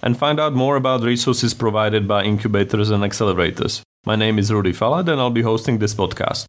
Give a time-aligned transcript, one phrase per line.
[0.00, 3.82] and find out more about resources provided by incubators and accelerators.
[4.06, 6.46] My name is Rudy Falat, and I'll be hosting this podcast.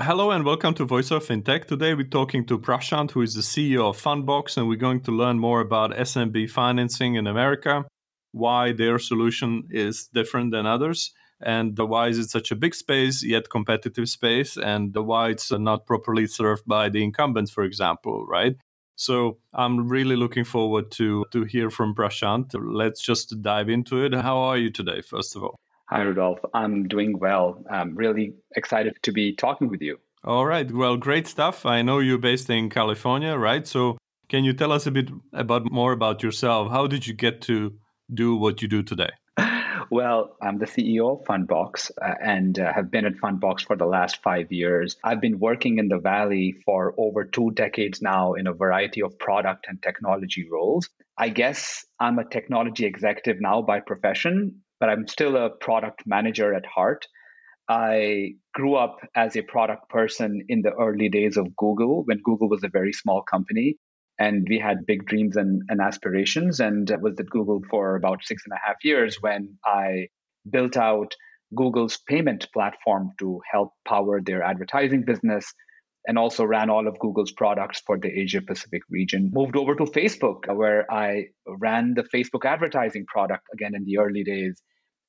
[0.00, 1.66] Hello and welcome to Voice of Fintech.
[1.66, 5.12] Today we're talking to Prashant, who is the CEO of Fundbox, and we're going to
[5.12, 7.84] learn more about SMB financing in America,
[8.32, 12.74] why their solution is different than others, and the why is it such a big
[12.74, 17.64] space yet competitive space, and the why it's not properly served by the incumbents, for
[17.64, 18.56] example, right?
[18.96, 22.54] So I'm really looking forward to to hear from Prashant.
[22.54, 24.12] Let's just dive into it.
[24.14, 25.56] How are you today, first of all?
[25.88, 26.40] Hi, Rudolf.
[26.52, 27.62] I'm doing well.
[27.70, 29.98] I'm really excited to be talking with you.
[30.24, 30.70] All right.
[30.70, 31.64] Well, great stuff.
[31.64, 33.66] I know you're based in California, right?
[33.66, 33.96] So,
[34.28, 36.70] can you tell us a bit about more about yourself?
[36.70, 37.72] How did you get to
[38.12, 39.10] do what you do today?
[39.90, 43.86] Well, I'm the CEO of Fundbox uh, and uh, have been at Fundbox for the
[43.86, 44.96] last five years.
[45.02, 49.18] I've been working in the Valley for over two decades now in a variety of
[49.18, 50.90] product and technology roles.
[51.16, 56.52] I guess I'm a technology executive now by profession, but I'm still a product manager
[56.52, 57.06] at heart.
[57.66, 62.50] I grew up as a product person in the early days of Google when Google
[62.50, 63.78] was a very small company
[64.18, 68.42] and we had big dreams and, and aspirations and was at Google for about six
[68.44, 70.08] and a half years when I
[70.50, 71.14] built out
[71.54, 75.54] Google's payment platform to help power their advertising business
[76.06, 79.30] and also ran all of Google's products for the Asia Pacific region.
[79.32, 84.24] Moved over to Facebook, where I ran the Facebook advertising product again in the early
[84.24, 84.62] days,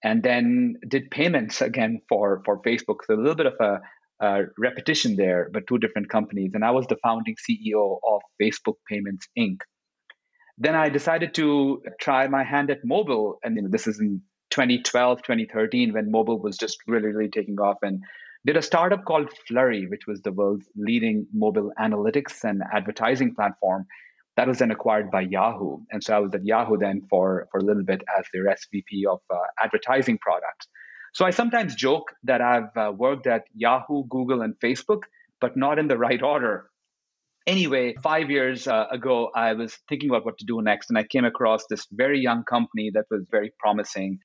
[0.04, 2.98] and then did payments again for, for Facebook.
[3.06, 3.80] So a little bit of a,
[4.20, 6.52] a repetition there, but two different companies.
[6.54, 9.60] And I was the founding CEO of Facebook Payments Inc.
[10.58, 13.40] Then I decided to try my hand at mobile.
[13.44, 17.60] And you know, this is in 2012, 2013, when mobile was just really, really taking
[17.60, 17.78] off.
[17.82, 18.04] And
[18.46, 23.86] did a startup called Flurry, which was the world's leading mobile analytics and advertising platform.
[24.38, 25.80] That was then acquired by Yahoo.
[25.92, 29.06] And so I was at Yahoo then for, for a little bit as their SVP
[29.10, 30.68] of uh, advertising products.
[31.14, 35.04] So I sometimes joke that I've uh, worked at Yahoo, Google, and Facebook,
[35.42, 36.70] but not in the right order.
[37.48, 41.04] Anyway, five years uh, ago, I was thinking about what to do next, and I
[41.04, 44.20] came across this very young company that was very promising.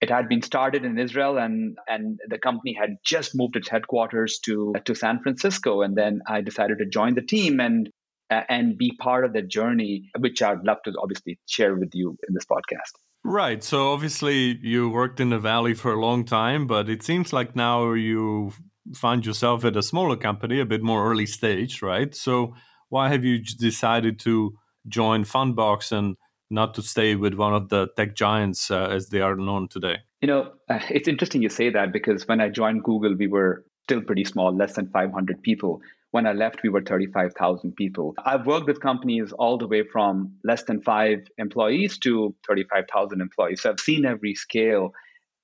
[0.00, 4.38] It had been started in Israel, and and the company had just moved its headquarters
[4.44, 5.82] to to San Francisco.
[5.82, 7.90] And then I decided to join the team and
[8.30, 12.16] uh, and be part of the journey, which I'd love to obviously share with you
[12.28, 12.92] in this podcast.
[13.28, 13.62] Right.
[13.62, 17.54] So obviously you worked in the valley for a long time, but it seems like
[17.54, 18.54] now you
[18.94, 22.14] find yourself at a smaller company, a bit more early stage, right?
[22.14, 22.54] So
[22.88, 24.54] why have you decided to
[24.88, 26.16] join Fundbox and
[26.48, 29.98] not to stay with one of the tech giants uh, as they are known today?
[30.22, 33.66] You know, uh, it's interesting you say that because when I joined Google, we were
[33.84, 35.82] still pretty small, less than 500 people.
[36.10, 38.14] When I left, we were 35,000 people.
[38.24, 43.62] I've worked with companies all the way from less than five employees to 35,000 employees.
[43.62, 44.92] So I've seen every scale.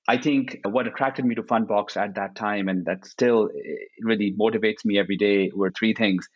[0.09, 4.35] I think what attracted me to Fundbox at that time, and that still eh, really
[4.39, 6.29] motivates me every day, were three things.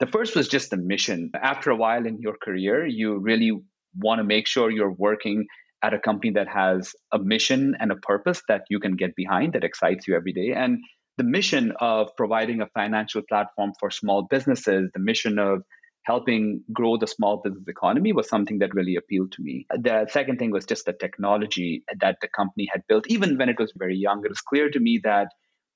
[0.00, 1.30] The first was just the mission.
[1.34, 3.52] After a while in your career, you really
[3.96, 5.46] want to make sure you're working
[5.82, 9.52] at a company that has a mission and a purpose that you can get behind
[9.52, 10.52] that excites you every day.
[10.52, 10.78] And
[11.16, 15.62] the mission of providing a financial platform for small businesses, the mission of
[16.04, 19.66] helping grow the small business economy was something that really appealed to me.
[19.70, 23.06] The second thing was just the technology that the company had built.
[23.08, 25.28] Even when it was very young, it was clear to me that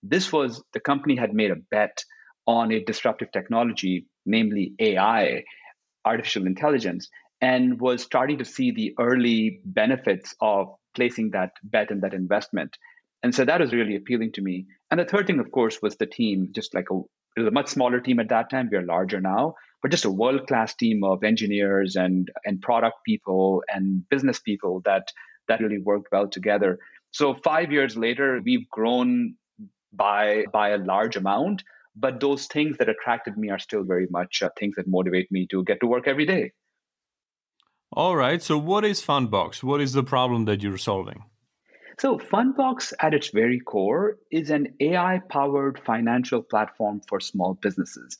[0.02, 2.04] this was the company had made a bet
[2.46, 5.44] on a disruptive technology, namely AI,
[6.04, 7.08] artificial intelligence,
[7.40, 12.76] and was starting to see the early benefits of placing that bet and that investment.
[13.22, 14.66] And so that was really appealing to me.
[14.90, 16.98] And the third thing, of course, was the team, just like a,
[17.36, 18.68] it was a much smaller team at that time.
[18.70, 22.98] We are larger now, but just a world class team of engineers and, and product
[23.04, 25.12] people and business people that,
[25.48, 26.78] that really worked well together.
[27.10, 29.34] So five years later, we've grown
[29.92, 31.64] by, by a large amount,
[31.96, 35.46] but those things that attracted me are still very much uh, things that motivate me
[35.50, 36.52] to get to work every day.
[37.92, 38.42] All right.
[38.42, 39.62] So, what is Fundbox?
[39.62, 41.24] What is the problem that you're solving?
[42.00, 48.18] So, Fundbox at its very core is an AI powered financial platform for small businesses.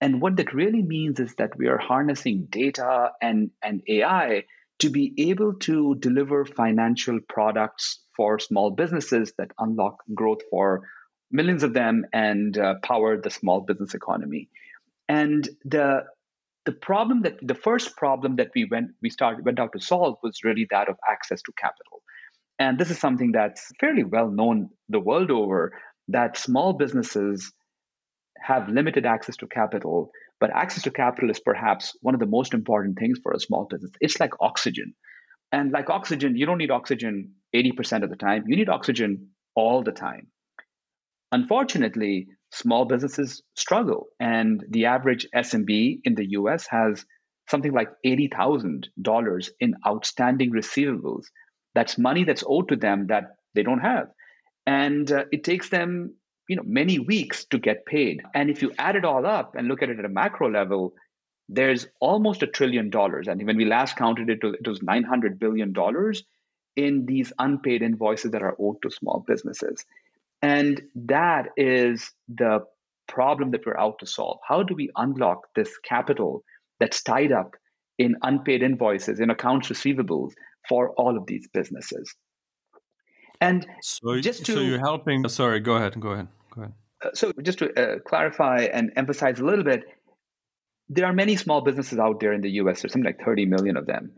[0.00, 4.44] And what that really means is that we are harnessing data and, and AI
[4.78, 10.88] to be able to deliver financial products for small businesses that unlock growth for
[11.30, 14.48] millions of them and uh, power the small business economy.
[15.08, 16.04] And the
[16.64, 20.18] the problem that the first problem that we went we started went out to solve
[20.22, 22.02] was really that of access to capital.
[22.58, 25.72] And this is something that's fairly well known the world over
[26.08, 27.52] that small businesses
[28.40, 30.10] have limited access to capital,
[30.40, 33.66] but access to capital is perhaps one of the most important things for a small
[33.68, 33.92] business.
[34.00, 34.94] It's like oxygen.
[35.52, 39.82] And like oxygen, you don't need oxygen 80% of the time, you need oxygen all
[39.82, 40.28] the time.
[41.32, 47.04] Unfortunately, small businesses struggle, and the average SMB in the US has
[47.50, 51.24] something like $80,000 in outstanding receivables.
[51.78, 54.08] That's money that's owed to them that they don't have.
[54.66, 56.14] And uh, it takes them
[56.48, 58.22] you know many weeks to get paid.
[58.34, 60.94] And if you add it all up and look at it at a macro level
[61.48, 63.28] there's almost a trillion dollars.
[63.28, 66.24] And when we last counted it it was 900 billion dollars
[66.74, 69.84] in these unpaid invoices that are owed to small businesses.
[70.42, 70.82] And
[71.12, 72.66] that is the
[73.06, 74.40] problem that we're out to solve.
[74.46, 76.44] How do we unlock this capital
[76.80, 77.56] that's tied up
[77.98, 80.32] in unpaid invoices in accounts receivables
[80.68, 82.14] for all of these businesses
[83.40, 86.28] and so, just to, so you're helping sorry go ahead go ahead
[86.58, 86.74] Go ahead.
[87.04, 89.84] Uh, so, just to uh, clarify and emphasize a little bit,
[90.88, 92.82] there are many small businesses out there in the US.
[92.82, 94.12] There's something like 30 million of them.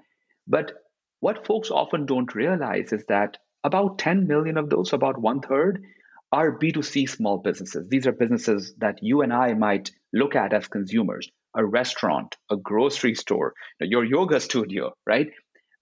[0.47, 0.73] But
[1.21, 5.85] what folks often don't realize is that about 10 million of those, about one third,
[6.33, 7.89] are B2C small businesses.
[7.89, 12.57] These are businesses that you and I might look at as consumers a restaurant, a
[12.57, 15.31] grocery store, your yoga studio, right?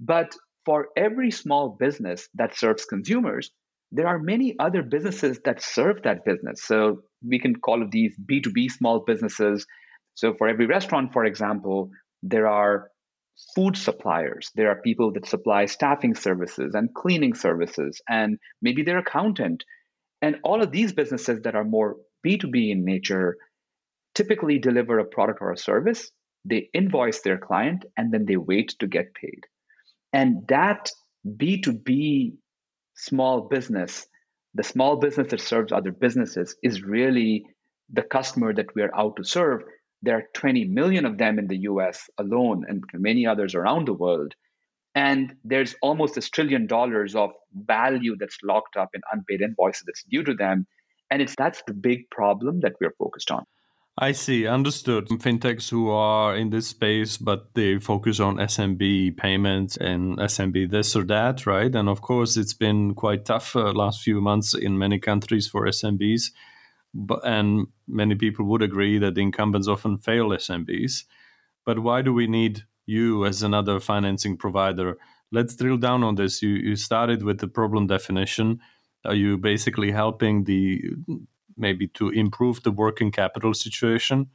[0.01, 0.35] But
[0.69, 3.51] for every small business that serves consumers,
[3.91, 6.63] there are many other businesses that serve that business.
[6.63, 9.65] So we can call these B2B small businesses.
[10.15, 11.89] So for every restaurant, for example,
[12.23, 12.91] there are
[13.55, 14.51] food suppliers.
[14.57, 19.65] There are people that supply staffing services and cleaning services, and maybe their accountant.
[20.21, 23.39] And all of these businesses that are more B2B in nature
[24.15, 26.11] typically deliver a product or a service.
[26.45, 29.47] They invoice their client and then they wait to get paid.
[30.13, 30.91] And that
[31.27, 32.37] B2B
[32.95, 34.07] small business,
[34.55, 37.45] the small business that serves other businesses, is really
[37.91, 39.63] the customer that we are out to serve.
[40.03, 43.95] There are 20 million of them in the US alone and many others around the
[43.95, 44.35] world.
[44.95, 50.05] And there's almost a trillion dollars of value that's locked up in unpaid invoices that's
[50.05, 50.67] due to them.
[51.11, 53.45] And it's that's the big problem that we're focused on.
[54.01, 55.09] I see, understood.
[55.09, 60.95] Fintechs who are in this space, but they focus on SMB payments and SMB this
[60.95, 61.75] or that, right?
[61.75, 65.67] And of course, it's been quite tough uh, last few months in many countries for
[65.67, 66.31] SMBs.
[66.95, 71.03] But, and many people would agree that the incumbents often fail SMBs.
[71.67, 74.97] But why do we need you as another financing provider?
[75.33, 76.41] Let's drill down on this.
[76.41, 78.61] You, you started with the problem definition.
[79.05, 80.83] Are you basically helping the
[81.59, 84.29] maybe to improve the working capital situation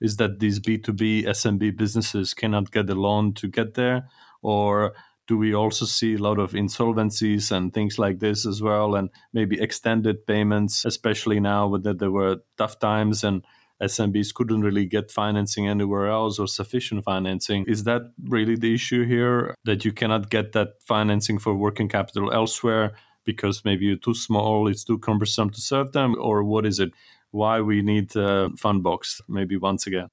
[0.00, 4.08] is that these B2B SMB businesses cannot get a loan to get there?
[4.42, 4.94] Or
[5.26, 8.94] do we also see a lot of insolvencies and things like this as well?
[8.94, 13.44] And maybe extended payments, especially now that there were tough times and
[13.82, 17.64] SMBs couldn't really get financing anywhere else or sufficient financing.
[17.66, 19.54] Is that really the issue here?
[19.64, 22.94] That you cannot get that financing for working capital elsewhere?
[23.24, 26.92] Because maybe you're too small, it's too cumbersome to serve them, or what is it?
[27.30, 29.20] Why we need uh, a Fundbox?
[29.28, 30.08] Maybe once again.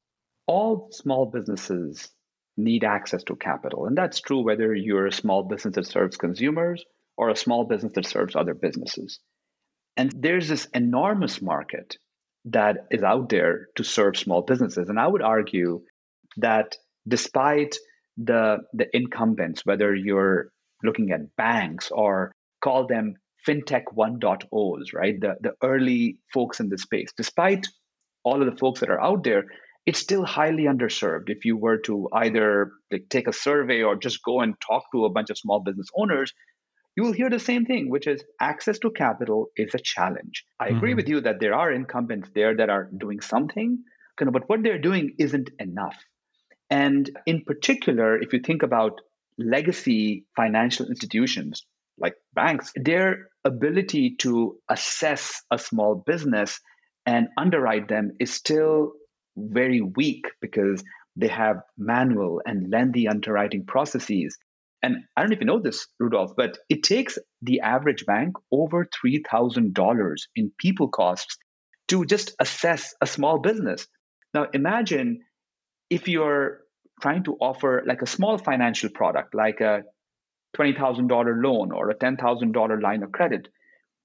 [0.47, 2.09] All small businesses
[2.57, 6.83] need access to capital, and that's true whether you're a small business that serves consumers
[7.17, 9.19] or a small business that serves other businesses.
[9.97, 11.97] And there's this enormous market
[12.45, 14.89] that is out there to serve small businesses.
[14.89, 15.81] And I would argue
[16.37, 16.75] that
[17.07, 17.75] despite
[18.17, 20.49] the, the incumbents, whether you're
[20.83, 23.15] looking at banks or call them
[23.47, 25.19] fintech 1.0s, right?
[25.19, 27.11] The, the early folks in the space.
[27.17, 27.67] Despite
[28.23, 29.45] all of the folks that are out there,
[29.85, 31.29] it's still highly underserved.
[31.29, 35.05] If you were to either like, take a survey or just go and talk to
[35.05, 36.33] a bunch of small business owners,
[36.95, 40.45] you will hear the same thing, which is access to capital is a challenge.
[40.59, 40.77] I mm-hmm.
[40.77, 43.83] agree with you that there are incumbents there that are doing something,
[44.17, 45.97] but what they're doing isn't enough.
[46.69, 49.01] And in particular, if you think about
[49.37, 51.65] legacy financial institutions,
[52.01, 56.59] like banks, their ability to assess a small business
[57.05, 58.93] and underwrite them is still
[59.37, 60.83] very weak because
[61.15, 64.37] they have manual and lengthy underwriting processes.
[64.83, 68.35] And I don't know if you know this, Rudolf, but it takes the average bank
[68.51, 71.37] over $3,000 in people costs
[71.89, 73.87] to just assess a small business.
[74.33, 75.19] Now, imagine
[75.89, 76.61] if you're
[77.01, 79.83] trying to offer like a small financial product, like a
[80.57, 83.47] $20,000 loan or a $10,000 line of credit,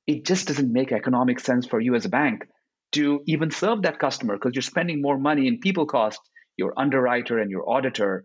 [0.07, 2.47] it just doesn't make economic sense for you as a bank
[2.93, 7.39] to even serve that customer because you're spending more money in people costs, your underwriter
[7.39, 8.25] and your auditor,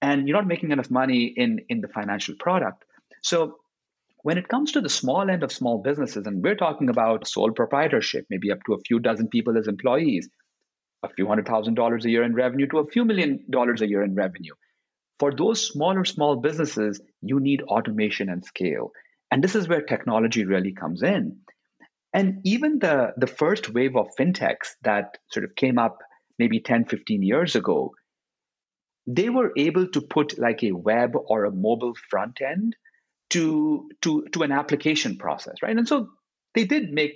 [0.00, 2.84] and you're not making enough money in, in the financial product.
[3.22, 3.56] So
[4.22, 7.50] when it comes to the small end of small businesses, and we're talking about sole
[7.50, 10.28] proprietorship, maybe up to a few dozen people as employees,
[11.02, 13.88] a few hundred thousand dollars a year in revenue to a few million dollars a
[13.88, 14.52] year in revenue.
[15.20, 18.90] For those smaller, small businesses, you need automation and scale.
[19.30, 21.40] And this is where technology really comes in.
[22.12, 25.98] And even the, the first wave of fintechs that sort of came up
[26.38, 27.92] maybe 10, 15 years ago,
[29.06, 32.74] they were able to put like a web or a mobile front end
[33.30, 35.76] to, to, to an application process, right?
[35.76, 36.08] And so
[36.54, 37.12] they did make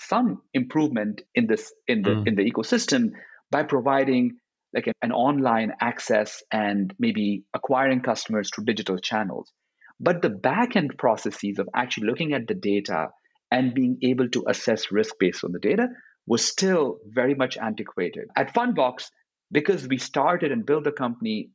[0.00, 2.26] some improvement in this in the mm.
[2.26, 3.10] in the ecosystem
[3.50, 4.38] by providing
[4.74, 9.52] like an online access and maybe acquiring customers through digital channels.
[9.98, 13.08] But the back end processes of actually looking at the data
[13.50, 15.88] and being able to assess risk based on the data
[16.26, 18.24] was still very much antiquated.
[18.36, 19.10] At Fundbox,
[19.50, 21.50] because we started and built the company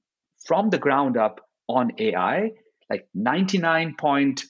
[0.45, 2.51] from the ground up on AI,
[2.89, 4.43] like 99 point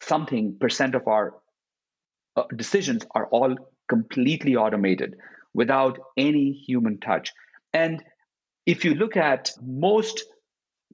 [0.00, 1.34] something percent of our
[2.36, 3.54] uh, decisions are all
[3.88, 5.14] completely automated
[5.54, 7.32] without any human touch.
[7.72, 8.02] And
[8.66, 10.24] if you look at most,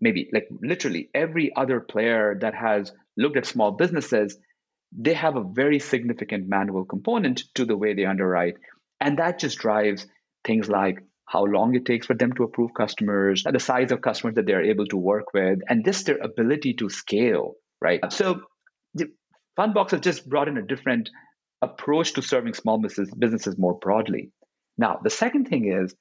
[0.00, 4.38] maybe like literally every other player that has looked at small businesses,
[4.96, 8.54] they have a very significant manual component to the way they underwrite.
[9.00, 10.06] And that just drives
[10.44, 14.36] things like how long it takes for them to approve customers, the size of customers
[14.36, 18.00] that they're able to work with, and just their ability to scale, right?
[18.10, 18.40] So
[18.94, 19.08] the
[19.58, 21.10] Fundbox has just brought in a different
[21.60, 24.30] approach to serving small business, businesses more broadly.
[24.78, 25.94] Now, the second thing is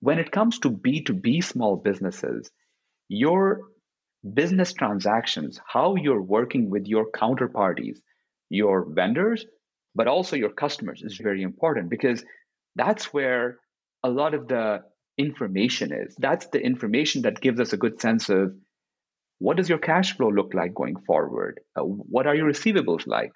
[0.00, 2.50] when it comes to B2B small businesses,
[3.08, 3.60] your
[4.32, 7.98] business transactions, how you're working with your counterparties,
[8.48, 9.44] your vendors,
[9.94, 12.24] but also your customers is very important because
[12.74, 13.58] that's where
[14.02, 14.82] a lot of the
[15.18, 16.16] information is.
[16.18, 18.54] That's the information that gives us a good sense of
[19.38, 21.60] what does your cash flow look like going forward?
[21.76, 23.32] Uh, what are your receivables like?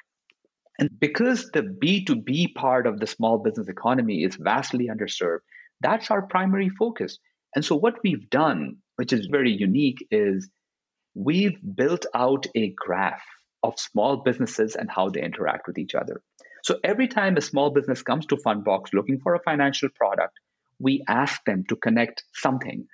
[0.79, 5.41] And because the B2B part of the small business economy is vastly underserved,
[5.81, 7.19] that's our primary focus.
[7.55, 10.49] And so, what we've done, which is very unique, is
[11.15, 13.25] we've built out a graph
[13.63, 16.23] of small businesses and how they interact with each other.
[16.63, 20.35] So, every time a small business comes to Fundbox looking for a financial product,
[20.79, 22.87] we ask them to connect something.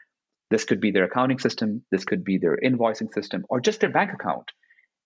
[0.51, 3.91] This could be their accounting system, this could be their invoicing system, or just their
[3.91, 4.51] bank account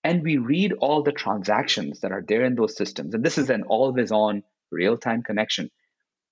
[0.04, 3.14] and we read all the transactions that are there in those systems.
[3.14, 5.70] And this is an always on real time connection.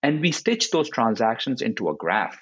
[0.02, 2.38] And we stitch those transactions into a graph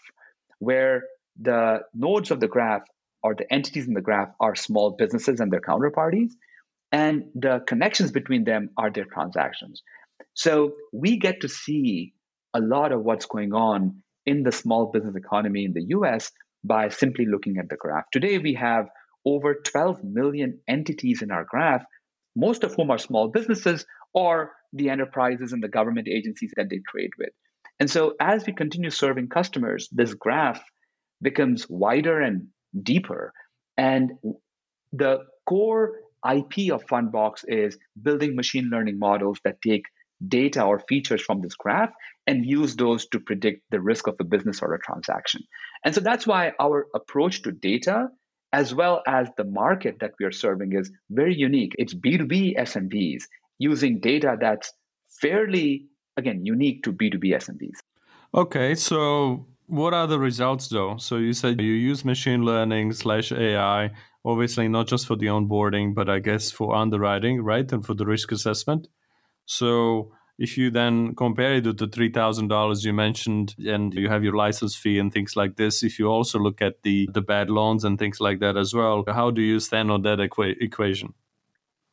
[0.59, 1.05] where
[1.41, 2.83] the nodes of the graph
[3.23, 6.33] or the entities in the graph are small businesses and their counterparties,
[6.93, 9.83] and the connections between them are their transactions.
[10.35, 12.13] So we get to see
[12.53, 16.31] a lot of what's going on in the small business economy in the US
[16.63, 18.05] by simply looking at the graph.
[18.13, 18.87] Today, we have
[19.25, 21.85] over 12 million entities in our graph,
[22.37, 26.81] most of whom are small businesses or the enterprises and the government agencies that they
[26.89, 27.31] trade with.
[27.81, 30.63] And so, as we continue serving customers, this graph
[31.23, 32.49] becomes wider and
[32.81, 33.33] deeper.
[33.77, 34.13] And
[34.93, 39.85] the core IP of Fundbox is building machine learning models that take
[40.27, 41.91] data or features from this graph
[42.27, 45.43] and use those to predict the risk of a business or a transaction.
[45.85, 48.09] And so that's why our approach to data
[48.55, 51.75] as well as the market that we are serving is very unique.
[51.77, 53.25] It's B2B SMBs
[53.59, 54.73] using data that's
[55.21, 57.79] fairly, again, unique to B2B SMBs.
[58.33, 60.97] Okay, so what are the results though?
[60.99, 63.91] So you said you use machine learning slash AI,
[64.25, 67.71] obviously not just for the onboarding, but I guess for underwriting, right?
[67.73, 68.87] And for the risk assessment.
[69.47, 74.35] So if you then compare it to the $3000 you mentioned and you have your
[74.35, 77.85] license fee and things like this if you also look at the the bad loans
[77.85, 81.15] and things like that as well how do you stand on that equa- equation?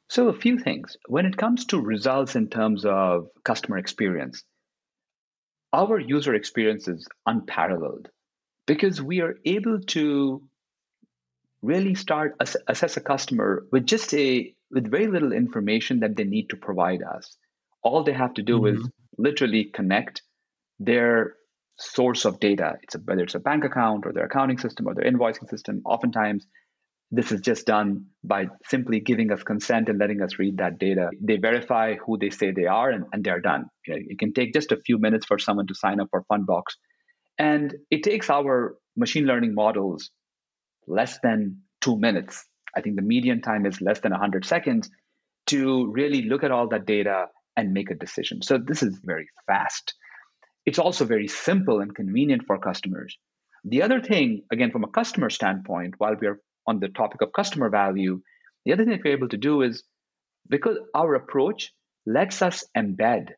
[0.09, 0.97] So a few things.
[1.07, 4.43] When it comes to results in terms of customer experience
[5.73, 8.09] our user experience is unparalleled
[8.67, 10.41] because we are able to
[11.61, 16.23] really start ass- assess a customer with just a with very little information that they
[16.23, 17.37] need to provide us
[17.83, 18.77] all they have to do mm-hmm.
[18.77, 20.21] is literally connect
[20.79, 21.33] their
[21.77, 22.75] source of data.
[22.83, 25.81] It's a, whether it's a bank account or their accounting system or their invoicing system.
[25.85, 26.45] Oftentimes,
[27.13, 31.09] This is just done by simply giving us consent and letting us read that data.
[31.19, 33.65] They verify who they say they are and, and they're done.
[33.85, 36.63] It can take just a few minutes for someone to sign up for Fundbox.
[37.37, 40.09] And it takes our machine learning models
[40.87, 42.45] less than two minutes.
[42.77, 44.89] I think the median time is less than 100 seconds
[45.47, 47.25] to really look at all that data
[47.57, 48.41] and make a decision.
[48.41, 49.93] So this is very fast.
[50.65, 53.17] It's also very simple and convenient for customers.
[53.63, 57.69] The other thing, again, from a customer standpoint, while we're on the topic of customer
[57.69, 58.21] value,
[58.65, 59.83] the other thing that we're able to do is
[60.49, 61.71] because our approach
[62.05, 63.29] lets us embed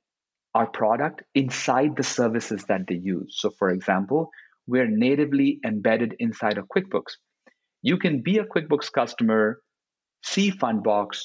[0.54, 3.36] our product inside the services that they use.
[3.40, 4.30] So, for example,
[4.68, 7.14] we're natively embedded inside of QuickBooks.
[7.82, 9.60] You can be a QuickBooks customer,
[10.24, 11.24] see Fundbox,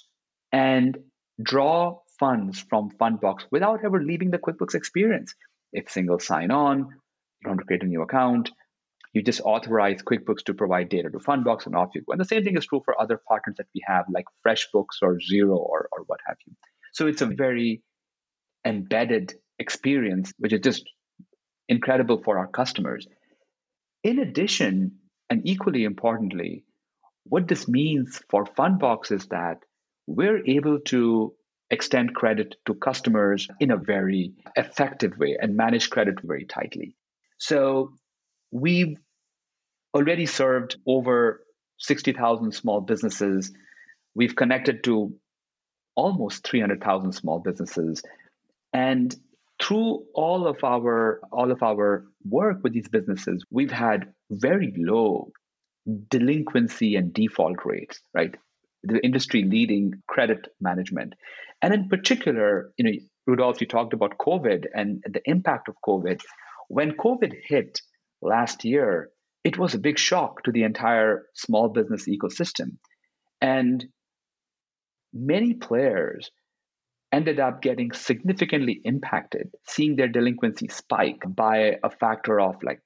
[0.50, 0.99] and
[1.40, 5.35] draw funds from Fundbox without ever leaving the QuickBooks experience.
[5.73, 8.51] It's single sign on, you don't to create a new account.
[9.13, 12.13] You just authorize QuickBooks to provide data to Fundbox and off you go.
[12.13, 15.19] And the same thing is true for other partners that we have, like FreshBooks or
[15.19, 16.55] Xero or, or what have you.
[16.93, 17.83] So it's a very
[18.65, 20.85] embedded experience, which is just
[21.69, 23.07] incredible for our customers.
[24.05, 24.99] In addition,
[25.31, 26.65] and equally importantly,
[27.25, 29.59] what this means for Fundbox is that
[30.07, 31.35] we're able to
[31.71, 36.95] extend credit to customers in a very effective way and manage credit very tightly.
[37.39, 37.93] So
[38.51, 38.97] we've
[39.95, 41.45] already served over
[41.79, 43.53] 60,000 small businesses.
[44.15, 45.15] We've connected to
[45.95, 48.03] almost 300,000 small businesses.
[48.73, 49.15] And
[49.61, 55.33] through all of our all of our work with these businesses, we've had very low
[56.09, 58.35] delinquency and default rates, right?
[58.85, 61.15] The industry leading credit management.
[61.61, 62.93] And in particular, you know,
[63.27, 66.21] Rudolf, you talked about COVID and the impact of COVID.
[66.69, 67.81] When COVID hit
[68.23, 69.11] last year,
[69.45, 72.77] it was a big shock to the entire small business ecosystem.
[73.41, 73.85] And
[75.12, 76.30] many players
[77.13, 82.80] ended up getting significantly impacted, seeing their delinquency spike by a factor of like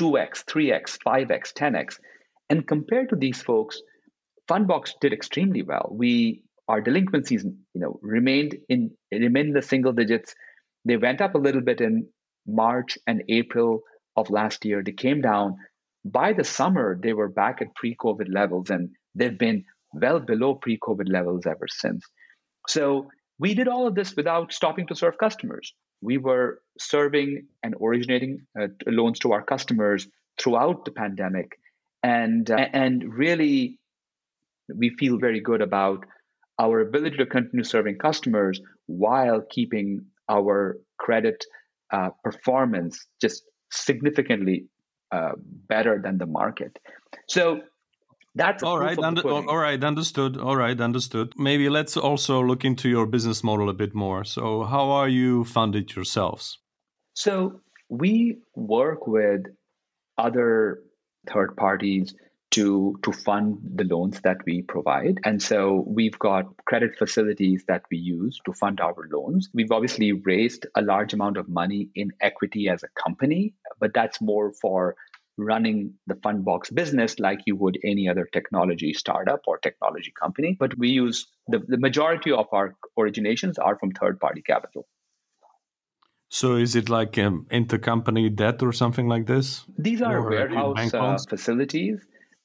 [0.00, 1.98] 2x, 3x, 5x, 10x.
[2.48, 3.80] And compared to these folks,
[4.48, 5.88] Fundbox did extremely well.
[5.92, 10.34] We our delinquencies, you know, remained in remained in the single digits.
[10.84, 12.08] They went up a little bit in
[12.46, 13.82] March and April
[14.16, 14.82] of last year.
[14.82, 15.56] They came down.
[16.04, 21.10] By the summer, they were back at pre-COVID levels, and they've been well below pre-COVID
[21.10, 22.04] levels ever since.
[22.68, 25.72] So we did all of this without stopping to serve customers.
[26.00, 30.06] We were serving and originating uh, loans to our customers
[30.40, 31.58] throughout the pandemic,
[32.02, 33.78] and uh, and really,
[34.74, 36.04] we feel very good about
[36.58, 41.44] our ability to continue serving customers while keeping our credit
[41.92, 44.66] uh, performance just significantly
[45.12, 45.32] uh,
[45.68, 46.78] better than the market.
[47.28, 47.60] So
[48.34, 48.98] that's all right.
[48.98, 50.36] Under, all right, understood.
[50.36, 51.32] All right, understood.
[51.36, 54.24] Maybe let's also look into your business model a bit more.
[54.24, 56.58] So, how are you funded yourselves?
[57.14, 59.42] So, we work with
[60.18, 60.80] other
[61.32, 62.14] third parties
[62.50, 65.18] to to fund the loans that we provide.
[65.24, 69.50] And so we've got credit facilities that we use to fund our loans.
[69.52, 74.20] We've obviously raised a large amount of money in equity as a company but that's
[74.20, 74.96] more for
[75.36, 80.56] running the fundbox business like you would any other technology startup or technology company.
[80.58, 84.88] But we use the, the majority of our originations are from third party capital.
[86.30, 89.64] So is it like um, intercompany debt or something like this?
[89.78, 92.00] These are or warehouse uh, facilities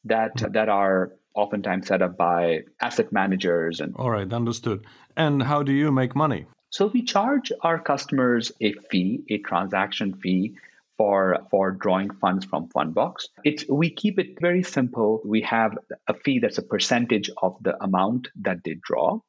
[0.06, 0.52] that mm-hmm.
[0.54, 4.86] that are oftentimes set up by asset managers and all right understood.
[5.18, 6.46] And how do you make money?
[6.70, 10.56] So we charge our customers a fee a transaction fee
[10.98, 15.22] for for drawing funds from fundbox it's we keep it very simple.
[15.26, 19.20] We have a fee that's a percentage of the amount that they draw.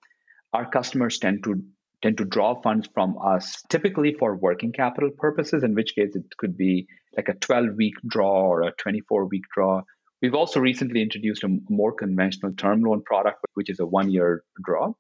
[0.53, 1.63] Our customers tend to
[2.03, 6.37] tend to draw funds from us typically for working capital purposes in which case it
[6.37, 9.83] could be like a 12 week draw or a 24 week draw
[10.25, 14.43] We've also recently introduced a more conventional term loan product, which is a one year
[14.65, 14.95] draw.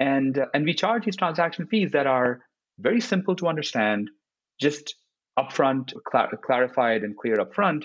[0.00, 2.40] And, uh, and we charge these transaction fees that are
[2.78, 4.08] very simple to understand,
[4.58, 4.94] just
[5.38, 7.84] upfront, cl- clarified and clear upfront.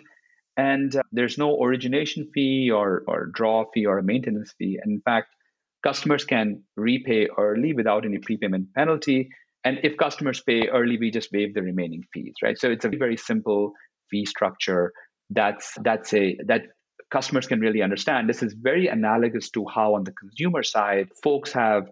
[0.55, 4.79] And uh, there's no origination fee or, or draw fee or a maintenance fee.
[4.81, 5.35] And in fact,
[5.83, 9.31] customers can repay early without any prepayment penalty.
[9.65, 12.57] And if customers pay early, we just waive the remaining fees, right?
[12.57, 13.73] So it's a very simple
[14.09, 14.93] fee structure
[15.29, 16.63] that's that's a that
[17.11, 18.29] customers can really understand.
[18.29, 21.89] This is very analogous to how on the consumer side, folks have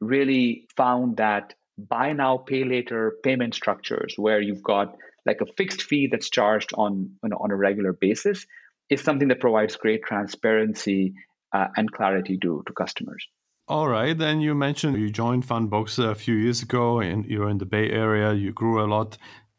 [0.00, 5.82] really found that buy now, pay later payment structures where you've got like a fixed
[5.82, 8.46] fee that's charged on, on, on a regular basis
[8.88, 11.14] is something that provides great transparency
[11.52, 13.26] uh, and clarity to, to customers.
[13.68, 14.16] All right.
[14.16, 17.88] Then you mentioned you joined Fundbox a few years ago and you're in the Bay
[17.90, 18.32] Area.
[18.32, 19.16] You grew a lot.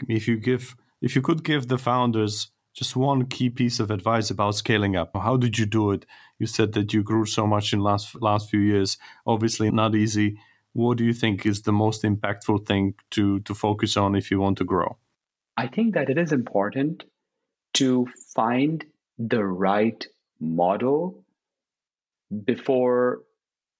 [0.07, 4.29] If you give, if you could give the founders just one key piece of advice
[4.29, 6.05] about scaling up, how did you do it?
[6.39, 8.97] You said that you grew so much in last last few years.
[9.25, 10.37] Obviously, not easy.
[10.73, 14.39] What do you think is the most impactful thing to to focus on if you
[14.39, 14.97] want to grow?
[15.57, 17.03] I think that it is important
[17.73, 18.85] to find
[19.17, 20.05] the right
[20.39, 21.23] model
[22.45, 23.21] before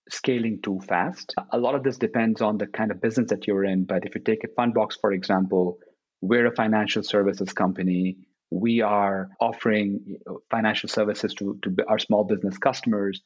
[0.10, 1.34] scaling too fast.
[1.52, 3.86] A lot of this depends on the kind of business that you're in.
[3.86, 5.80] But if you take a Fundbox, for example,
[6.22, 8.18] we're a financial services company.
[8.52, 10.18] We are offering
[10.50, 13.22] financial services to, to our small business customers.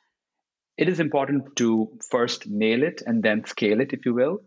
[0.77, 4.39] It is important to first nail it and then scale it, if you will.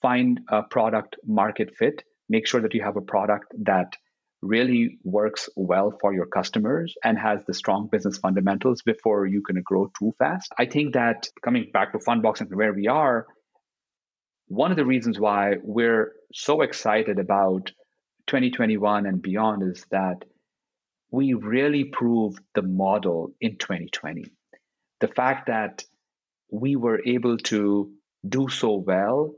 [0.00, 2.02] Find a product market fit.
[2.28, 3.96] Make sure that you have a product that
[4.40, 9.60] really works well for your customers and has the strong business fundamentals before you can
[9.62, 10.52] grow too fast.
[10.58, 13.26] I think that coming back to Fundbox and where we are,
[14.48, 17.70] one of the reasons why we're so excited about
[18.26, 20.24] 2021 and beyond is that
[21.10, 24.24] we really proved the model in 2020.
[25.00, 25.84] The fact that
[26.50, 27.90] we were able to
[28.26, 29.34] do so well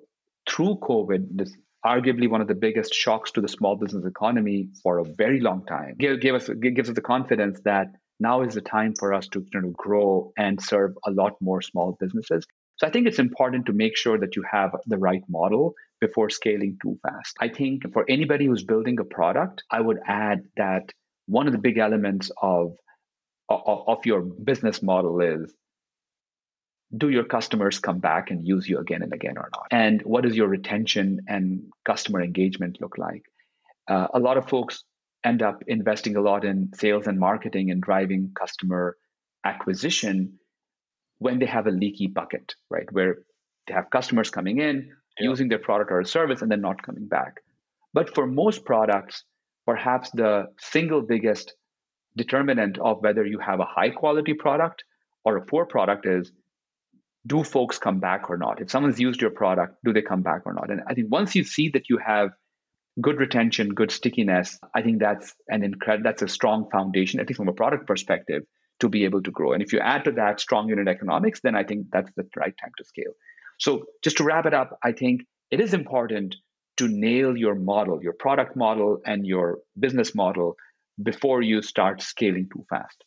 [0.49, 4.99] through COVID, this arguably one of the biggest shocks to the small business economy for
[4.99, 5.97] a very long time.
[5.99, 7.89] Give, give us gives us the confidence that
[8.21, 11.61] now is the time for us to you know, grow and serve a lot more
[11.61, 12.47] small businesses.
[12.77, 16.31] So I think it's important to make sure that you have the right model before
[16.31, 17.37] scaling too fast.
[17.41, 20.91] I think for anybody who's building a product, I would add that
[21.27, 22.77] one of the big elements of
[23.49, 25.55] of, of your business model is
[26.97, 29.67] do your customers come back and use you again and again or not?
[29.71, 33.23] And what does your retention and customer engagement look like?
[33.89, 34.85] Uh, a lot of folks
[35.25, 38.97] end up investing a lot in sales and marketing and driving customer
[39.45, 40.39] acquisition
[41.19, 42.91] when they have a leaky bucket, right?
[42.93, 43.19] Where
[43.67, 45.29] they have customers coming in, yeah.
[45.29, 47.41] using their product or service, and then not coming back.
[47.93, 49.25] But for most products,
[49.67, 51.55] perhaps the single biggest
[52.17, 54.85] determinant of whether you have a high quality product
[55.25, 56.31] or a poor product is
[57.27, 58.61] do folks come back or not?
[58.61, 60.71] If someone's used your product, do they come back or not?
[60.71, 62.31] And I think once you see that you have
[63.01, 67.39] good retention, good stickiness, I think that's an incredible that's a strong foundation, at least
[67.39, 68.43] from a product perspective,
[68.81, 69.53] to be able to grow.
[69.53, 72.55] And if you add to that strong unit economics, then I think that's the right
[72.61, 73.13] time to scale.
[73.59, 76.37] So just to wrap it up, I think it is important
[76.77, 80.57] to nail your model, your product model and your business model
[81.03, 83.05] before you start scaling too fast.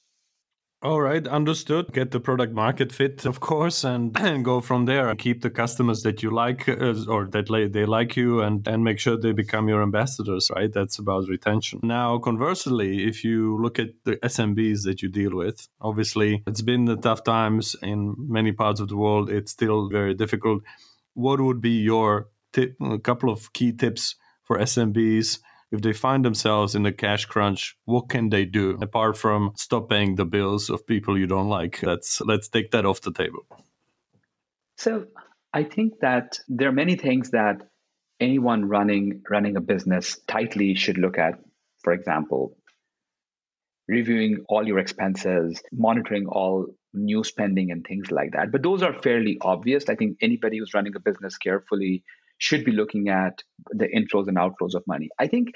[0.88, 1.92] All right, understood.
[1.92, 5.14] Get the product market fit, of course, and, and go from there.
[5.16, 8.98] Keep the customers that you like uh, or that they like you, and and make
[8.98, 10.50] sure they become your ambassadors.
[10.56, 11.82] Right, that's about retention.
[11.84, 16.86] Now, conversely, if you look at the SMBs that you deal with, obviously it's been
[16.86, 19.30] the tough times in many parts of the world.
[19.30, 20.64] It's still very difficult.
[21.16, 22.78] What would be your tip?
[22.80, 25.40] A couple of key tips for SMBs
[25.72, 29.90] if they find themselves in a cash crunch, what can they do apart from stop
[29.90, 31.84] paying the bills of people you don't like?
[31.84, 33.46] Let's let's take that off the table.
[34.78, 35.08] So
[35.54, 37.58] I think that there are many things that
[38.20, 41.40] anyone running running a business tightly should look at.
[41.84, 42.58] For example,
[43.88, 48.52] reviewing all your expenses, monitoring all new spending and things like that.
[48.52, 49.90] But those are fairly obvious.
[49.90, 52.04] I think anybody who's running a business carefully
[52.38, 55.10] should be looking at the inflows and outflows of money.
[55.20, 55.50] I think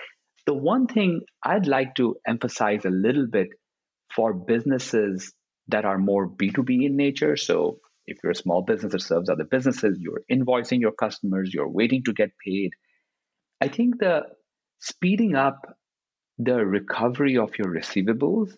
[0.46, 3.50] the one thing I'd like to emphasize a little bit
[4.16, 5.34] for businesses
[5.68, 7.38] that are more B2B in nature.
[7.38, 11.70] So if you're a small business that serves other businesses, you're invoicing your customers, you're
[11.70, 12.72] waiting to get paid.
[13.62, 14.24] I think the
[14.80, 15.78] speeding up
[16.40, 18.52] the recovery of your receivables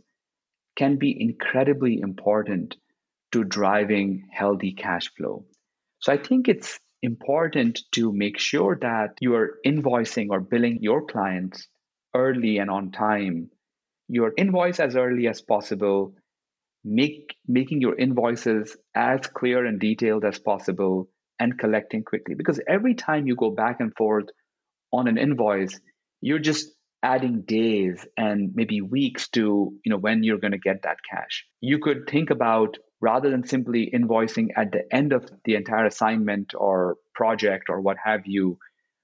[0.77, 2.77] can be incredibly important
[3.33, 5.45] to driving healthy cash flow.
[5.99, 11.05] So I think it's important to make sure that you are invoicing or billing your
[11.05, 11.67] clients
[12.15, 13.51] early and on time.
[14.07, 16.15] Your invoice as early as possible,
[16.83, 22.93] make making your invoices as clear and detailed as possible and collecting quickly because every
[22.93, 24.25] time you go back and forth
[24.91, 25.79] on an invoice
[26.21, 26.69] you're just
[27.01, 31.45] adding days and maybe weeks to you know when you're going to get that cash
[31.61, 36.53] you could think about rather than simply invoicing at the end of the entire assignment
[36.55, 38.57] or project or what have you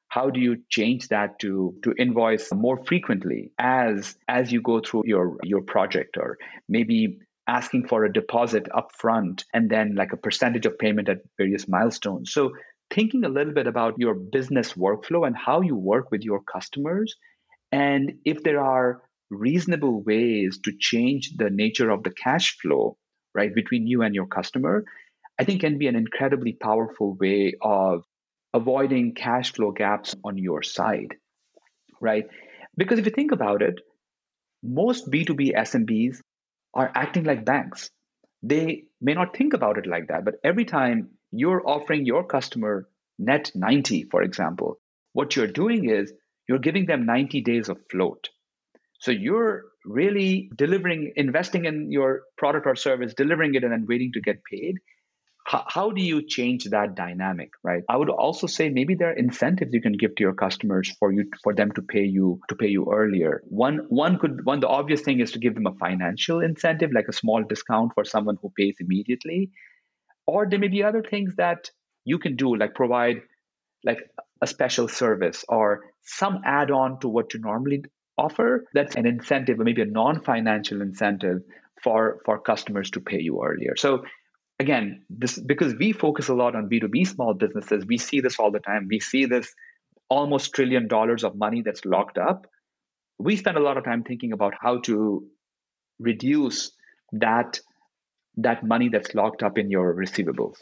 [0.08, 5.04] how do you change that to to invoice more frequently as as you go through
[5.06, 6.18] your your project?
[6.18, 11.10] Or maybe asking for a deposit up front and then like a percentage of payment
[11.10, 12.32] at various milestones.
[12.32, 12.52] So
[12.92, 17.16] thinking a little bit about your business workflow and how you work with your customers
[17.72, 22.98] and if there are reasonable ways to change the nature of the cash flow
[23.34, 24.86] right, between you and your customer,
[25.40, 28.04] I think can be an incredibly powerful way of
[28.54, 31.16] avoiding cash flow gaps on your side,
[32.02, 32.26] right?
[32.76, 33.76] Because if you think about it,
[34.64, 36.20] most B2B SMBs
[36.74, 37.90] are acting like banks.
[38.44, 42.88] They may not think about it like that, but every time you're offering your customer
[43.18, 44.80] net 90, for example,
[45.14, 46.12] what you're doing is
[46.48, 48.30] you're giving them 90 days of float.
[49.00, 54.12] So you're really delivering, investing in your product or service, delivering it, and then waiting
[54.14, 54.76] to get paid
[55.50, 57.84] how, do you change that dynamic right?
[57.90, 61.12] I would also say maybe there are incentives you can give to your customers for
[61.12, 63.42] you for them to pay you to pay you earlier.
[63.46, 67.08] One one could one the obvious thing is to give them a financial incentive like
[67.08, 69.50] a small discount for someone who pays immediately.
[70.28, 71.72] Or there may be other things that
[72.06, 73.22] you can do like provide
[73.84, 74.00] like
[74.42, 77.84] a special service or some add-on to what you normally
[78.26, 81.40] offer that's an incentive or maybe a non-financial incentive
[81.84, 84.04] for for customers to pay you earlier so
[84.60, 88.52] again, this because we focus a lot on B2B small businesses, we see this all
[88.52, 88.88] the time.
[88.90, 89.54] We see this
[90.10, 92.46] almost trillion dollars of money that's locked up.
[93.18, 95.26] We spend a lot of time thinking about how to
[96.00, 96.72] reduce
[97.14, 97.60] that
[98.38, 100.56] that money that's locked up in your receivables.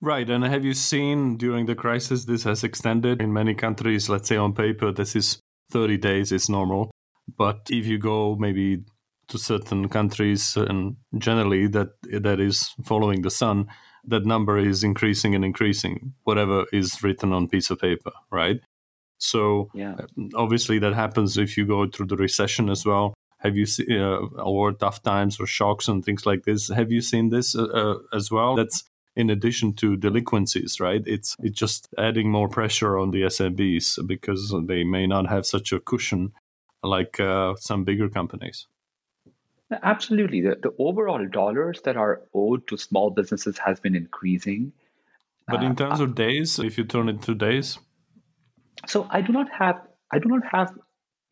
[0.00, 0.28] Right.
[0.28, 4.36] And have you seen during the crisis this has extended in many countries, let's say
[4.36, 6.90] on paper this is 30 days is normal,
[7.36, 8.84] but if you go maybe
[9.28, 13.66] to certain countries and generally that that is following the sun
[14.04, 18.60] that number is increasing and increasing whatever is written on piece of paper right?
[19.18, 19.96] So yeah.
[20.34, 23.14] obviously that happens if you go through the recession as well.
[23.38, 26.68] Have you seen uh, or tough times or shocks and things like this?
[26.68, 28.56] Have you seen this uh, uh, as well?
[28.56, 28.84] That's
[29.18, 34.54] in addition to delinquencies right it's it's just adding more pressure on the SMBs because
[34.66, 36.32] they may not have such a cushion
[36.82, 38.66] like uh, some bigger companies
[39.82, 40.40] Absolutely.
[40.40, 44.72] The, the overall dollars that are owed to small businesses has been increasing.
[45.46, 47.78] But in uh, terms uh, of days, if you turn it to days?
[48.86, 50.72] So I do not have I do not have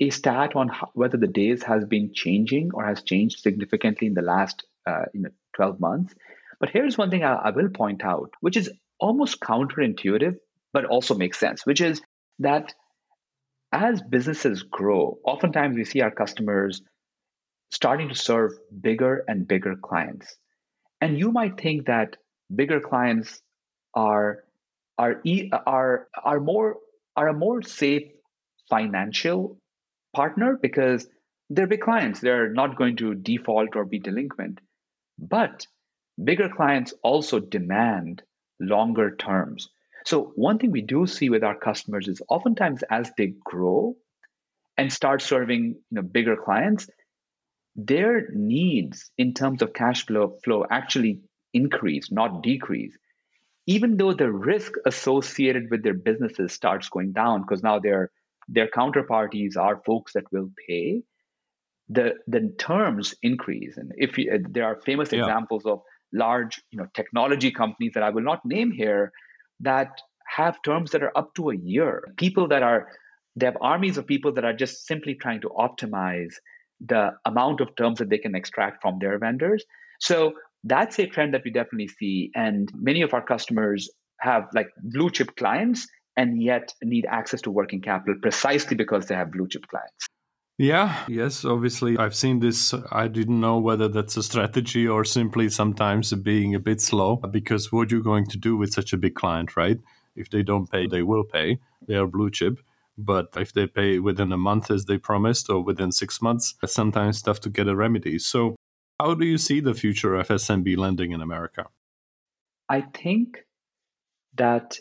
[0.01, 4.15] a stat on how, whether the days has been changing or has changed significantly in
[4.15, 6.15] the last uh, you know 12 months.
[6.61, 10.37] But here's one thing I, I will point out, which is almost counterintuitive,
[10.73, 12.01] but also makes sense, which is
[12.39, 12.75] that
[13.73, 16.83] as businesses grow, oftentimes we see our customers
[17.71, 20.37] starting to serve bigger and bigger clients.
[21.01, 22.17] And you might think that
[22.55, 23.41] bigger clients
[23.95, 24.45] are
[24.99, 25.23] are
[25.67, 26.77] are are more
[27.17, 28.05] are a more safe
[28.71, 29.59] financial
[30.15, 31.07] partner because
[31.51, 32.21] they're big clients.
[32.21, 34.61] They're not going to default or be delinquent.
[35.19, 35.67] But
[36.23, 38.23] bigger clients also demand
[38.61, 39.69] longer terms.
[40.05, 43.97] So one thing we do see with our customers is oftentimes as they grow
[44.77, 46.89] and start serving you know, bigger clients,
[47.75, 51.21] their needs in terms of cash flow, flow actually
[51.53, 52.97] increase, not decrease.
[53.67, 58.11] Even though the risk associated with their businesses starts going down, because now their
[58.49, 61.03] their counterparties are folks that will pay,
[61.89, 63.77] the the terms increase.
[63.77, 65.21] And if you, uh, there are famous yeah.
[65.21, 65.83] examples of
[66.17, 69.13] large, you know, technology companies that I will not name here
[69.61, 69.91] that
[70.29, 72.03] have terms that are up to a year.
[72.17, 72.89] People that are
[73.37, 76.33] they have armies of people that are just simply trying to optimize
[76.81, 79.65] the amount of terms that they can extract from their vendors.
[80.01, 82.31] So that's a trend that we definitely see.
[82.35, 87.51] And many of our customers have like blue chip clients and yet need access to
[87.51, 90.07] working capital precisely because they have blue chip clients.
[90.59, 91.99] Yeah, yes, obviously.
[91.99, 92.73] I've seen this.
[92.91, 97.71] I didn't know whether that's a strategy or simply sometimes being a bit slow because
[97.71, 99.79] what you're going to do with such a big client, right?
[100.15, 101.59] If they don't pay, they will pay.
[101.87, 102.59] They are blue chip.
[102.97, 107.21] But if they pay within a month as they promised or within six months, sometimes
[107.21, 108.19] tough to get a remedy.
[108.19, 108.57] So,
[108.99, 111.67] how do you see the future of SMB lending in America?
[112.71, 113.45] I think
[114.37, 114.79] that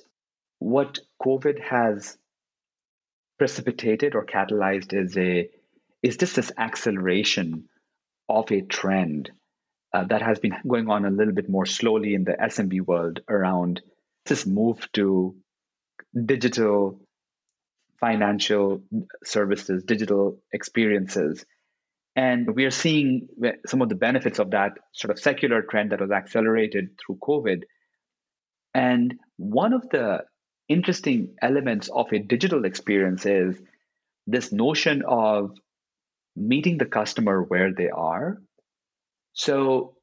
[0.59, 2.17] what COVID has
[3.38, 5.49] precipitated or catalyzed is a
[6.05, 7.67] is just this acceleration
[8.29, 9.31] of a trend
[9.91, 13.21] uh, that has been going on a little bit more slowly in the SMB world
[13.27, 13.81] around
[14.27, 15.35] this move to
[16.25, 16.99] digital
[17.99, 18.83] financial
[19.23, 21.43] services, digital experiences.
[22.15, 23.27] And we are seeing
[23.65, 27.63] some of the benefits of that sort of secular trend that was accelerated through COVID.
[28.75, 30.25] And one of the
[30.69, 33.59] interesting elements of a digital experience is
[34.27, 35.55] this notion of
[36.36, 38.41] meeting the customer where they are.
[39.34, 39.95] So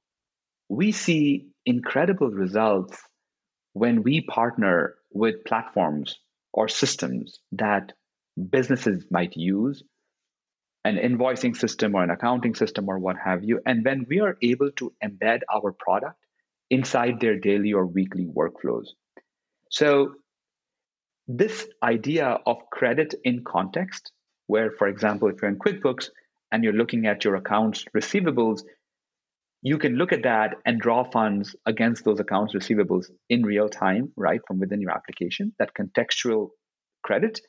[0.69, 2.99] we see incredible results
[3.73, 6.19] when we partner with platforms
[6.53, 7.93] or systems that
[8.51, 9.83] businesses might use
[10.85, 13.61] an invoicing system or an accounting system or what have you.
[13.65, 16.19] And when we are able to embed our product
[16.71, 18.87] inside their daily or weekly workflows.
[19.71, 20.15] So,
[21.29, 24.11] this idea of credit in context,
[24.49, 26.09] where, for example, if you're in QuickBooks
[26.53, 28.63] and you're looking at your accounts receivables,
[29.63, 34.13] you can look at that and draw funds against those accounts receivables in real time,
[34.17, 35.53] right, from within your application.
[35.59, 36.49] That contextual
[37.03, 37.41] credit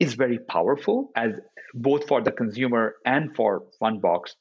[0.00, 1.40] is very powerful as
[1.72, 4.32] both for the consumer and for Fundbox,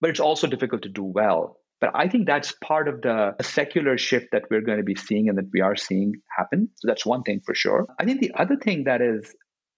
[0.00, 1.58] but it's also difficult to do well.
[1.80, 5.28] But I think that's part of the secular shift that we're going to be seeing
[5.28, 6.68] and that we are seeing happen.
[6.76, 7.86] So that's one thing for sure.
[7.98, 9.34] I think the other thing that is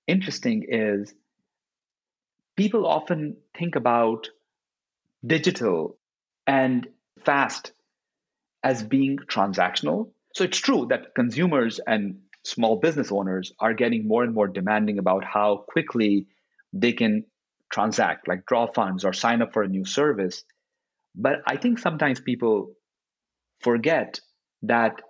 [0.09, 1.15] interesting is
[2.63, 4.29] people often think about
[5.27, 5.99] digital
[6.47, 6.87] and
[7.25, 7.73] fast
[8.63, 10.13] as being transactional.
[10.37, 15.01] So it's true that consumers and small business owners are getting more and more demanding
[15.01, 16.29] about how quickly
[16.73, 17.25] they can
[17.69, 20.45] transact, like draw funds or sign up for a new service.
[21.17, 22.75] But I think sometimes people
[23.61, 24.21] forget
[24.63, 25.03] that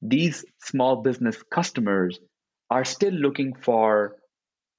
[0.00, 2.18] these small business customers
[2.70, 4.16] are still looking for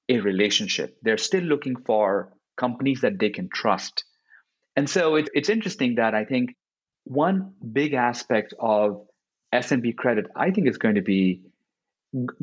[0.08, 0.96] a relationship.
[1.02, 4.04] They're still looking for companies that they can trust.
[4.76, 6.54] And so it, it's interesting that I think
[7.04, 9.06] one big aspect of
[9.54, 11.42] SMB credit, I think, is going to be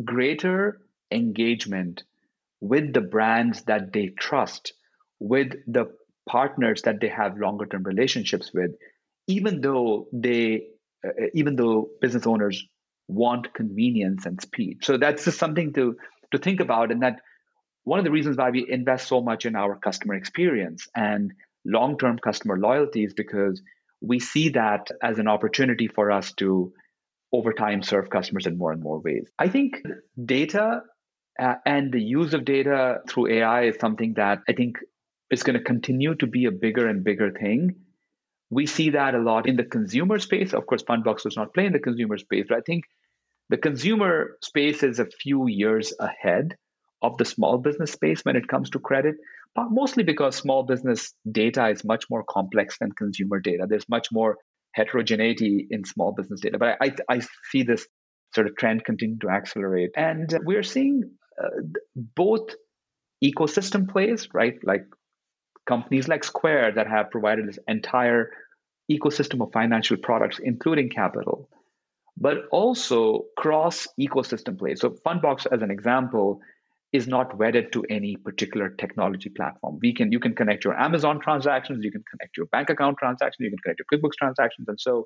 [0.03, 2.03] greater engagement
[2.61, 4.73] with the brands that they trust,
[5.19, 5.85] with the
[6.27, 8.71] partners that they have longer term relationships with,
[9.27, 10.67] even though they,
[11.05, 12.65] uh, even though business owners
[13.07, 14.79] want convenience and speed.
[14.83, 15.95] So that's just something to
[16.31, 17.19] to think about, and that
[17.85, 21.31] one of the reasons why we invest so much in our customer experience and
[21.63, 23.61] long term customer loyalty is because
[24.01, 26.73] we see that as an opportunity for us to
[27.31, 29.29] over time serve customers in more and more ways.
[29.39, 29.81] I think
[30.23, 30.81] data
[31.39, 34.77] uh, and the use of data through AI is something that I think
[35.29, 37.75] is going to continue to be a bigger and bigger thing.
[38.49, 40.53] We see that a lot in the consumer space.
[40.53, 42.85] Of course, Fundbox does not play in the consumer space, but I think
[43.49, 46.55] the consumer space is a few years ahead
[47.05, 49.15] of the small business space when it comes to credit
[49.55, 53.65] but mostly because small business data is much more complex than consumer data.
[53.67, 54.37] There's much more
[54.73, 56.57] heterogeneity in small business data.
[56.57, 57.87] But I, I see this
[58.33, 59.91] sort of trend continue to accelerate.
[59.95, 61.09] And we're seeing
[61.41, 61.47] uh,
[61.95, 62.49] both
[63.23, 64.55] ecosystem plays, right?
[64.61, 64.85] Like
[65.65, 68.31] companies like Square that have provided this entire
[68.91, 71.49] ecosystem of financial products, including capital,
[72.17, 74.81] but also cross ecosystem plays.
[74.81, 76.41] So, Fundbox, as an example,
[76.95, 79.79] is not wedded to any particular technology platform.
[79.81, 83.43] We can you can connect your Amazon transactions, you can connect your bank account transactions,
[83.45, 85.05] you can connect your QuickBooks transactions, and so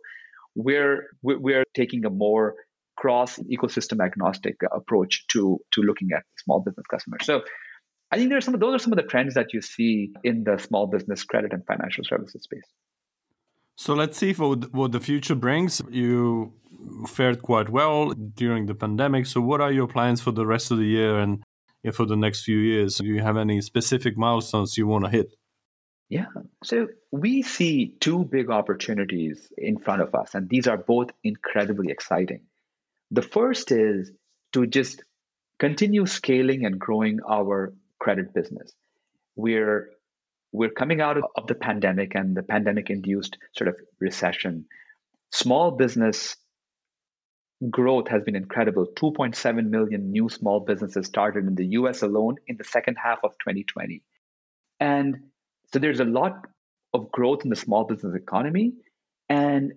[0.56, 2.56] we're we're taking a more
[2.96, 7.26] cross ecosystem agnostic approach to to looking at small business customers.
[7.26, 7.42] So
[8.12, 10.44] I think there's some of those are some of the trends that you see in
[10.44, 12.70] the small business credit and financial services space.
[13.76, 15.82] So let's see what what the future brings.
[15.90, 16.54] You
[17.08, 19.26] fared quite well during the pandemic.
[19.26, 21.44] So what are your plans for the rest of the year and
[21.94, 22.98] for the next few years?
[22.98, 25.36] Do you have any specific milestones you want to hit?
[26.10, 26.26] Yeah.
[26.64, 31.92] So we see two big opportunities in front of us, and these are both incredibly
[31.92, 32.42] exciting.
[33.12, 34.12] The first is
[34.54, 35.04] to just
[35.60, 38.72] continue scaling and growing our credit business.
[39.36, 39.90] We're
[40.52, 44.66] we're coming out of the pandemic and the pandemic induced sort of recession.
[45.32, 46.36] Small business
[47.70, 52.58] growth has been incredible 2.7 million new small businesses started in the US alone in
[52.58, 54.02] the second half of 2020.
[54.80, 55.30] And
[55.74, 56.48] so there's a lot
[56.94, 58.74] of growth in the small business economy.
[59.28, 59.74] And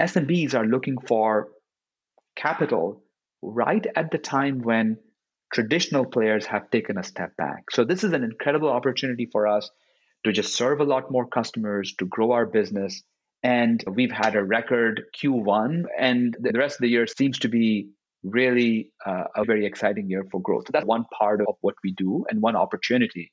[0.00, 1.48] SMBs are looking for
[2.34, 3.02] capital
[3.42, 4.98] right at the time when
[5.52, 7.70] traditional players have taken a step back.
[7.70, 9.70] So this is an incredible opportunity for us
[10.24, 13.02] to just serve a lot more customers, to grow our business,
[13.42, 17.88] and we've had a record Q1, and the rest of the year seems to be
[18.22, 20.64] really uh, a very exciting year for growth.
[20.66, 23.32] So that's one part of what we do and one opportunity.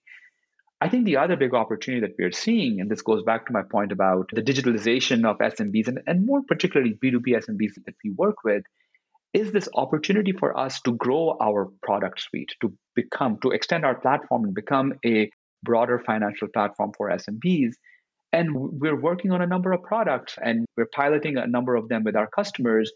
[0.79, 3.63] I think the other big opportunity that we're seeing, and this goes back to my
[3.63, 8.43] point about the digitalization of SMBs and, and more particularly B2B SMBs that we work
[8.45, 8.63] with,
[9.34, 13.95] is this opportunity for us to grow our product suite, to become, to extend our
[13.99, 15.29] platform and become a
[15.63, 17.73] broader financial platform for SMBs
[18.34, 22.03] and we're working on a number of products and we're piloting a number of them
[22.03, 22.91] with our customers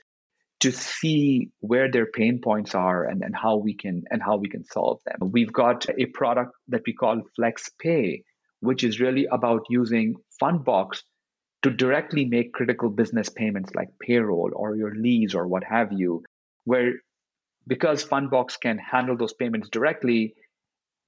[0.61, 4.47] to see where their pain points are and, and how we can and how we
[4.47, 5.31] can solve them.
[5.31, 8.23] We've got a product that we call Flex Pay,
[8.59, 11.01] which is really about using Fundbox
[11.63, 16.23] to directly make critical business payments like payroll or your lease or what have you,
[16.65, 16.93] where
[17.67, 20.33] because Fundbox can handle those payments directly,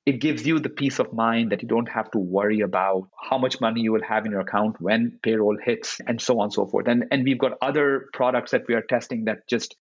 [0.05, 3.37] it gives you the peace of mind that you don't have to worry about how
[3.37, 6.53] much money you will have in your account when payroll hits and so on and
[6.53, 6.87] so forth.
[6.87, 9.75] And, and we've got other products that we are testing that just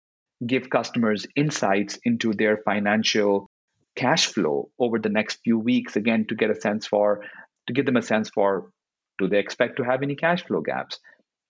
[0.46, 3.50] give customers insights into their financial
[3.96, 7.26] cash flow over the next few weeks, again, to get a sense for,
[7.68, 8.72] to give them a sense for
[9.20, 11.00] do they expect to have any cash flow gaps?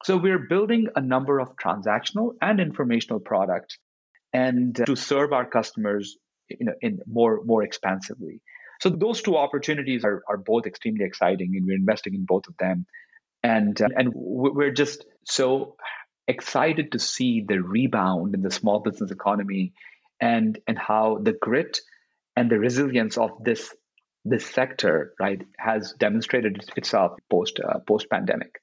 [0.04, 3.78] So we're building a number of transactional and informational products
[4.32, 6.18] and uh, to serve our customers
[6.50, 8.42] you know, in more, more expansively.
[8.80, 12.56] So those two opportunities are, are both extremely exciting, and we're investing in both of
[12.58, 12.86] them.
[13.44, 15.76] And uh, and we're just so
[16.28, 19.74] excited to see the rebound in the small business economy,
[20.20, 21.80] and and how the grit
[22.36, 23.74] and the resilience of this
[24.26, 28.62] this sector right has demonstrated itself post uh, post pandemic.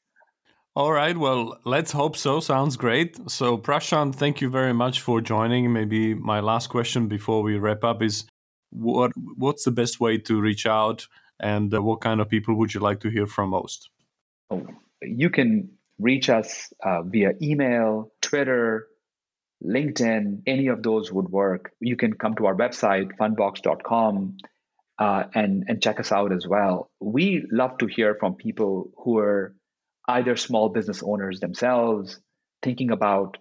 [0.74, 1.16] All right.
[1.16, 2.38] Well, let's hope so.
[2.40, 3.30] Sounds great.
[3.30, 5.72] So, Prashant, thank you very much for joining.
[5.72, 8.26] Maybe my last question before we wrap up is
[8.70, 11.06] what what's the best way to reach out
[11.40, 13.90] and uh, what kind of people would you like to hear from most?
[14.50, 14.66] Oh,
[15.02, 18.86] you can reach us uh, via email twitter
[19.64, 21.72] linkedin any of those would work.
[21.80, 24.36] You can come to our website fundbox.com
[24.98, 26.90] uh, and and check us out as well.
[27.00, 29.54] We love to hear from people who are
[30.08, 32.20] either small business owners themselves
[32.62, 33.38] thinking about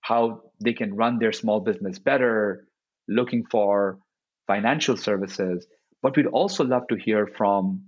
[0.00, 2.66] how they can run their small business better
[3.08, 3.98] looking for
[4.46, 5.66] financial services,
[6.02, 7.82] but we'd also love to hear from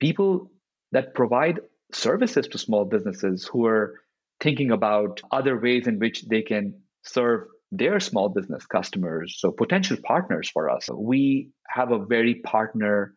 [0.00, 0.50] people
[0.92, 1.60] that provide
[1.92, 4.00] services to small businesses who are
[4.40, 9.96] thinking about other ways in which they can serve their small business customers, so potential
[10.02, 10.88] partners for us.
[10.92, 13.14] We have a very partner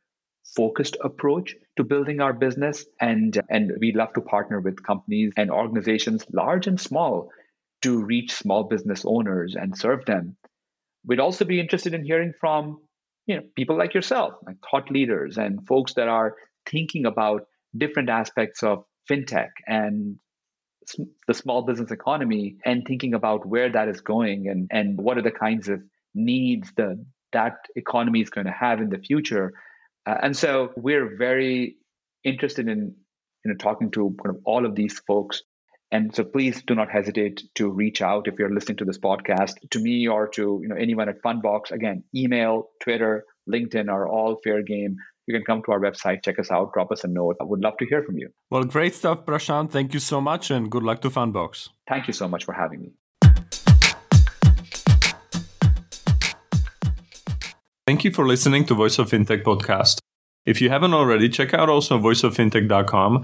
[0.55, 5.49] focused approach to building our business and and we love to partner with companies and
[5.49, 7.29] organizations large and small
[7.81, 10.35] to reach small business owners and serve them
[11.05, 12.79] We'd also be interested in hearing from
[13.25, 16.35] you know people like yourself, like thought leaders and folks that are
[16.69, 17.43] thinking about
[17.75, 20.17] different aspects of fintech and
[21.27, 25.21] the small business economy and thinking about where that is going and, and what are
[25.21, 25.81] the kinds of
[26.13, 29.53] needs that that economy is going to have in the future.
[30.05, 31.77] Uh, and so we're very
[32.23, 32.95] interested in
[33.43, 35.41] you know talking to kind of all of these folks
[35.93, 39.53] and so please do not hesitate to reach out if you're listening to this podcast
[39.69, 41.71] to me or to you know anyone at Fundbox.
[41.71, 44.95] Again, email, Twitter, LinkedIn are all fair game.
[45.27, 47.37] You can come to our website, check us out, drop us a note.
[47.39, 48.29] I would love to hear from you.
[48.49, 49.69] Well, great stuff, Prashant.
[49.69, 51.69] Thank you so much and good luck to Fundbox.
[51.87, 52.91] Thank you so much for having me.
[57.85, 59.99] Thank you for listening to Voice of Fintech podcast.
[60.45, 63.23] If you haven't already, check out also voiceoffintech.com